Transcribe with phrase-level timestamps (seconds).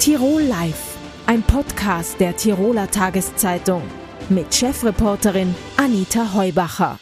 [0.00, 3.82] Tirol Live, ein Podcast der Tiroler Tageszeitung
[4.30, 6.98] mit Chefreporterin Anita Heubacher.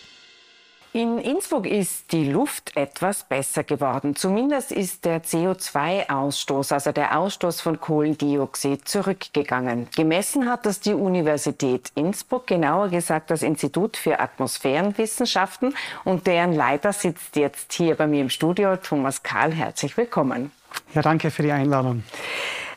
[0.92, 4.17] In Innsbruck ist die Luft etwas besser geworden.
[4.17, 9.86] Zumindest ist der CO2-Ausstoß, also der Ausstoß von Kohlendioxid, zurückgegangen.
[9.94, 15.72] Gemessen hat das die Universität Innsbruck, genauer gesagt das Institut für Atmosphärenwissenschaften.
[16.04, 19.52] Und deren Leiter sitzt jetzt hier bei mir im Studio, Thomas Kahl.
[19.52, 20.50] Herzlich willkommen.
[20.94, 22.02] Ja, danke für die Einladung.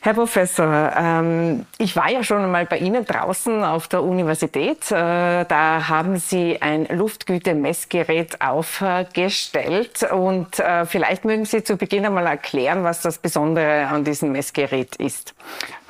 [0.03, 4.91] Herr Professor, ähm, ich war ja schon einmal bei Ihnen draußen auf der Universität.
[4.91, 12.25] Äh, da haben Sie ein Luftgüte-Messgerät aufgestellt und äh, vielleicht mögen Sie zu Beginn einmal
[12.25, 15.35] erklären, was das Besondere an diesem Messgerät ist.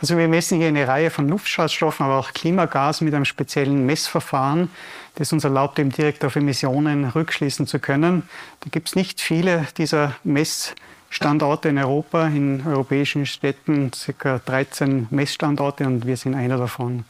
[0.01, 4.69] Also wir messen hier eine Reihe von Luftschadstoffen, aber auch Klimagasen mit einem speziellen Messverfahren,
[5.15, 8.27] das uns erlaubt, eben direkt auf Emissionen rückschließen zu können.
[8.59, 10.90] Da gibt es nicht viele dieser Messverfahren.
[11.13, 14.39] Standorte in Europa, in europäischen Städten, ca.
[14.39, 17.03] 13 Messstandorte und wir sind einer davon.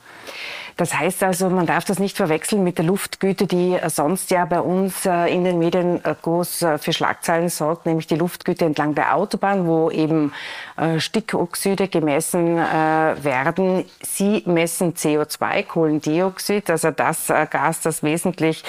[0.77, 4.61] Das heißt also, man darf das nicht verwechseln mit der Luftgüte, die sonst ja bei
[4.61, 8.95] uns äh, in den Medien äh, groß äh, für Schlagzeilen sorgt, nämlich die Luftgüte entlang
[8.95, 10.33] der Autobahn, wo eben
[10.97, 13.85] Stickoxide gemessen werden.
[14.01, 18.63] Sie messen CO2, Kohlendioxid, also das Gas, das wesentlich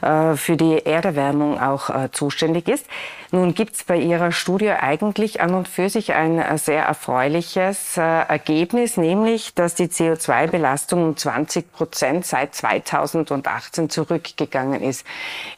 [0.00, 2.86] für die Erderwärmung auch zuständig ist.
[3.32, 8.96] Nun gibt es bei Ihrer Studie eigentlich an und für sich ein sehr erfreuliches Ergebnis,
[8.96, 15.06] nämlich, dass die CO2-Belastung um 20 20 Prozent seit 2018 zurückgegangen ist.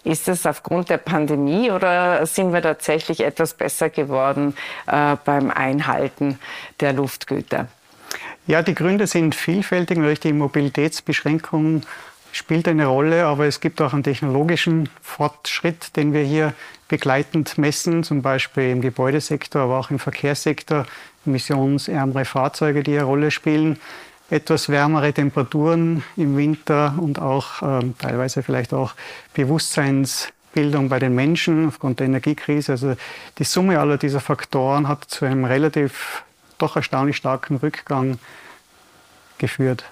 [0.05, 4.55] Ist das aufgrund der Pandemie oder sind wir tatsächlich etwas besser geworden
[4.87, 6.39] äh, beim Einhalten
[6.81, 7.69] der Luftgüter?
[8.47, 9.99] Ja, die Gründe sind vielfältig.
[9.99, 11.83] Natürlich die Mobilitätsbeschränkung
[12.33, 16.53] spielt eine Rolle, aber es gibt auch einen technologischen Fortschritt, den wir hier
[16.89, 20.87] begleitend messen, zum Beispiel im Gebäudesektor, aber auch im Verkehrssektor,
[21.27, 23.79] emissionsärmere Fahrzeuge, die eine Rolle spielen
[24.31, 28.95] etwas wärmere Temperaturen im Winter und auch ähm, teilweise vielleicht auch
[29.35, 32.73] Bewusstseinsbildung bei den Menschen aufgrund der Energiekrise.
[32.73, 32.95] Also
[33.39, 36.23] die Summe aller dieser Faktoren hat zu einem relativ
[36.59, 38.19] doch erstaunlich starken Rückgang
[39.39, 39.85] geführt.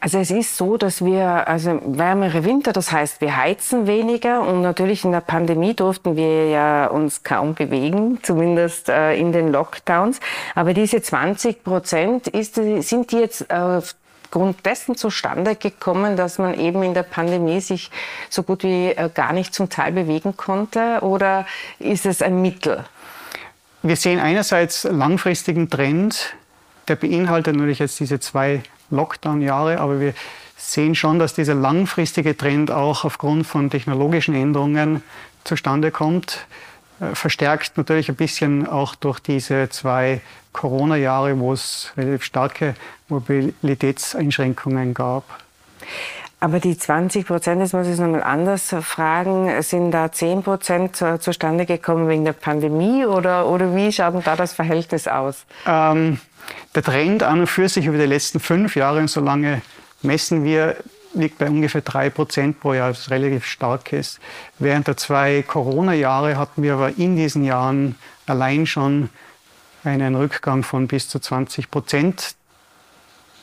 [0.00, 4.62] Also es ist so, dass wir also wärmere Winter, das heißt, wir heizen weniger und
[4.62, 10.20] natürlich in der Pandemie durften wir ja uns kaum bewegen, zumindest äh, in den Lockdowns.
[10.54, 13.80] Aber diese 20 Prozent ist, sind die jetzt äh,
[14.30, 17.90] aufgrund dessen zustande gekommen, dass man eben in der Pandemie sich
[18.28, 21.46] so gut wie äh, gar nicht zum Teil bewegen konnte oder
[21.80, 22.84] ist es ein Mittel?
[23.82, 26.36] Wir sehen einerseits langfristigen Trend,
[26.88, 30.14] der beinhaltet natürlich jetzt diese zwei Lockdown-Jahre, aber wir
[30.56, 35.02] sehen schon, dass dieser langfristige Trend auch aufgrund von technologischen Änderungen
[35.44, 36.46] zustande kommt.
[37.00, 40.20] Äh, verstärkt natürlich ein bisschen auch durch diese zwei
[40.52, 42.74] Corona-Jahre, wo es relativ starke
[43.08, 45.24] Mobilitätseinschränkungen gab.
[46.42, 51.66] Aber die 20 Prozent, das muss ich nochmal anders fragen, sind da 10 Prozent zustande
[51.66, 55.44] gekommen wegen der Pandemie oder, oder wie schaut denn da das Verhältnis aus?
[55.66, 56.18] Ähm,
[56.74, 59.60] der Trend an und für sich über die letzten fünf Jahre, und so lange
[60.00, 60.76] messen wir,
[61.12, 64.18] liegt bei ungefähr drei Prozent pro Jahr, was relativ stark ist.
[64.58, 67.96] Während der zwei Corona-Jahre hatten wir aber in diesen Jahren
[68.26, 69.10] allein schon
[69.84, 72.34] einen Rückgang von bis zu 20 Prozent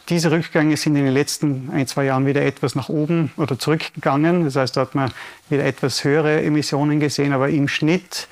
[0.10, 4.46] diese Rückgänge sind in den letzten ein, zwei Jahren wieder etwas nach oben oder zurückgegangen.
[4.46, 5.12] Das heißt, da hat man
[5.50, 8.28] wieder etwas höhere Emissionen gesehen, aber im Schnitt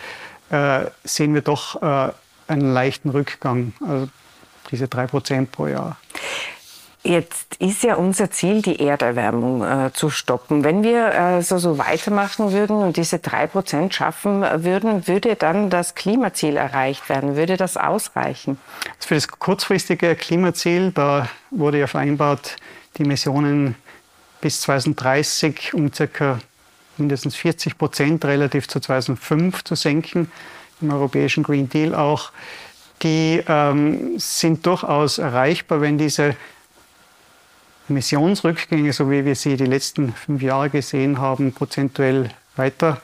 [0.51, 2.11] äh, sehen wir doch äh,
[2.47, 4.09] einen leichten Rückgang, also
[4.71, 5.97] diese drei Prozent pro Jahr.
[7.05, 10.63] Jetzt ist ja unser Ziel, die Erderwärmung äh, zu stoppen.
[10.63, 15.93] Wenn wir äh, so, weitermachen würden und diese drei Prozent schaffen würden, würde dann das
[15.93, 17.35] Klimaziel erreicht werden?
[17.35, 18.57] Würde das ausreichen?
[18.97, 22.55] Für das kurzfristige Klimaziel, da wurde ja vereinbart,
[22.97, 23.75] die Emissionen
[24.41, 26.39] bis 2030 um circa
[26.97, 30.31] mindestens 40 Prozent relativ zu 2005 zu senken,
[30.81, 32.31] im europäischen Green Deal auch.
[33.03, 36.35] Die ähm, sind durchaus erreichbar, wenn diese
[37.89, 43.01] Emissionsrückgänge, so wie wir sie die letzten fünf Jahre gesehen haben, prozentuell weiter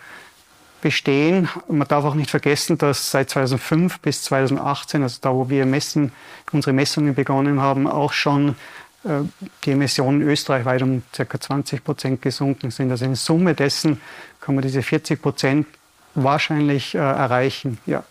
[0.81, 1.47] bestehen.
[1.67, 6.11] Man darf auch nicht vergessen, dass seit 2005 bis 2018, also da, wo wir messen,
[6.51, 8.55] unsere Messungen begonnen haben, auch schon
[9.03, 9.21] äh,
[9.63, 11.39] die Emissionen österreichweit um ca.
[11.39, 12.91] 20 Prozent gesunken sind.
[12.91, 14.01] Also in Summe dessen
[14.39, 15.67] kann man diese 40 Prozent
[16.15, 17.77] wahrscheinlich äh, erreichen.
[17.85, 18.03] Ja.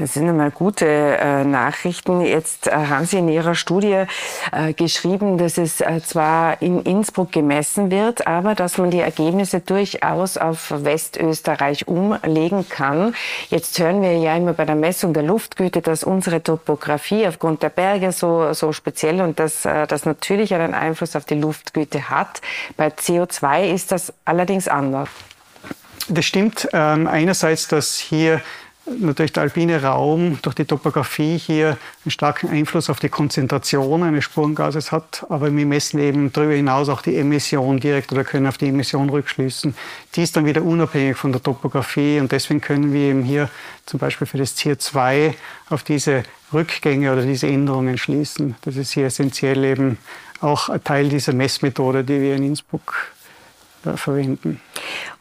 [0.00, 2.22] Das sind einmal gute äh, Nachrichten.
[2.22, 4.04] Jetzt äh, haben Sie in Ihrer Studie
[4.50, 9.60] äh, geschrieben, dass es äh, zwar in Innsbruck gemessen wird, aber dass man die Ergebnisse
[9.60, 13.14] durchaus auf Westösterreich umlegen kann.
[13.50, 17.68] Jetzt hören wir ja immer bei der Messung der Luftgüte, dass unsere Topografie aufgrund der
[17.68, 22.40] Berge so, so speziell und dass äh, das natürlich einen Einfluss auf die Luftgüte hat.
[22.78, 25.10] Bei CO2 ist das allerdings anders.
[26.08, 26.70] Das stimmt.
[26.72, 28.40] Ähm, einerseits, dass hier
[28.98, 34.24] natürlich der alpine Raum durch die Topografie hier einen starken Einfluss auf die Konzentration eines
[34.24, 35.24] Spurengases hat.
[35.28, 39.10] Aber wir messen eben darüber hinaus auch die Emission direkt oder können auf die Emission
[39.10, 39.74] rückschließen.
[40.14, 43.48] Die ist dann wieder unabhängig von der Topografie und deswegen können wir eben hier
[43.86, 45.34] zum Beispiel für das CO2
[45.68, 48.56] auf diese Rückgänge oder diese Änderungen schließen.
[48.62, 49.98] Das ist hier essentiell eben
[50.40, 53.12] auch Teil dieser Messmethode, die wir in Innsbruck
[53.84, 54.60] äh, verwenden.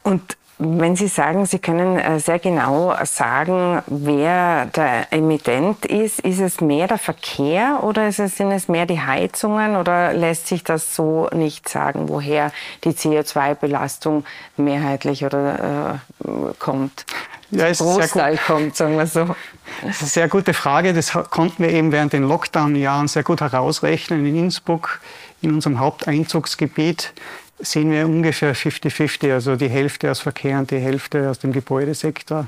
[0.03, 6.41] Und wenn Sie sagen, Sie können äh, sehr genau sagen, wer der Emittent ist, ist
[6.41, 11.29] es mehr der Verkehr oder sind es mehr die Heizungen oder lässt sich das so
[11.33, 12.51] nicht sagen, woher
[12.83, 14.25] die CO2-Belastung
[14.57, 16.29] mehrheitlich oder äh,
[16.59, 17.05] kommt?
[17.51, 19.33] Ja, ist Großteil kommt, sagen wir so.
[19.81, 20.93] Das ist eine sehr gute Frage.
[20.93, 24.25] Das konnten wir eben während den Lockdown-Jahren sehr gut herausrechnen.
[24.25, 24.99] In Innsbruck,
[25.41, 27.13] in unserem Haupteinzugsgebiet,
[27.59, 32.47] sehen wir ungefähr 50-50, also die Hälfte aus Verkehr und die Hälfte aus dem Gebäudesektor.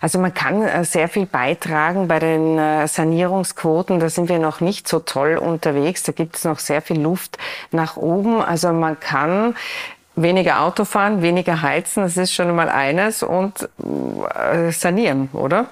[0.00, 3.98] Also man kann äh, sehr viel beitragen bei den äh, Sanierungsquoten.
[4.00, 6.02] Da sind wir noch nicht so toll unterwegs.
[6.02, 7.38] Da gibt es noch sehr viel Luft
[7.72, 8.42] nach oben.
[8.42, 9.54] Also man kann
[10.16, 13.68] weniger Auto fahren, weniger heizen, das ist schon mal eines und
[14.34, 15.66] äh, sanieren, oder?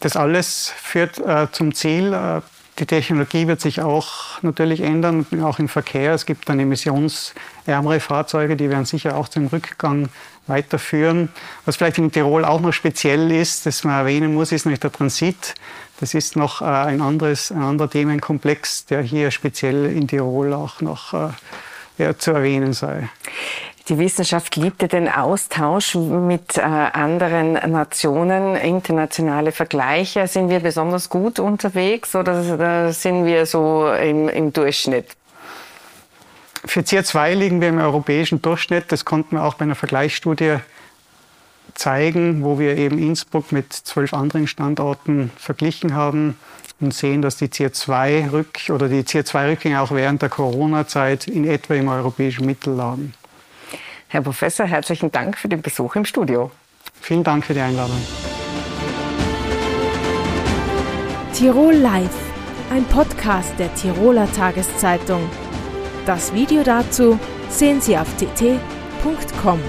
[0.00, 2.40] Das alles führt äh, zum Ziel, äh,
[2.78, 6.14] die Technologie wird sich auch natürlich ändern, auch im Verkehr.
[6.14, 10.08] Es gibt dann emissionsärmere Fahrzeuge, die werden sicher auch zum Rückgang
[10.46, 11.28] weiterführen.
[11.64, 14.90] Was vielleicht in Tirol auch noch speziell ist, das man erwähnen muss, ist nämlich der
[14.90, 15.54] Transit.
[16.00, 20.80] Das ist noch äh, ein, anderes, ein anderer Themenkomplex, der hier speziell in Tirol auch
[20.80, 21.12] noch
[21.98, 23.08] äh, zu erwähnen sei.
[23.88, 30.28] Die Wissenschaft liebte den Austausch mit äh, anderen Nationen, internationale Vergleiche.
[30.28, 35.16] Sind wir besonders gut unterwegs oder sind wir so im, im Durchschnitt?
[36.64, 38.92] Für CO2 liegen wir im europäischen Durchschnitt.
[38.92, 40.58] Das konnten wir auch bei einer Vergleichsstudie
[41.74, 46.38] zeigen, wo wir eben Innsbruck mit zwölf anderen Standorten verglichen haben
[46.80, 51.88] und sehen, dass die CO2-Rück- oder die CO2-Rückgänge auch während der Corona-Zeit in etwa im
[51.88, 53.14] europäischen Mittel lagen.
[54.12, 56.50] Herr Professor, herzlichen Dank für den Besuch im Studio.
[57.00, 57.96] Vielen Dank für die Einladung.
[61.32, 62.14] Tirol Live,
[62.70, 65.30] ein Podcast der Tiroler Tageszeitung.
[66.04, 67.18] Das Video dazu
[67.48, 69.60] sehen Sie auf tt.com.